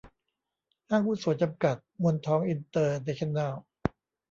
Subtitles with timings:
[0.89, 3.53] ห้างหุ้นส่วนจำกัด มนทองอินเตอร์เนชั่นแนล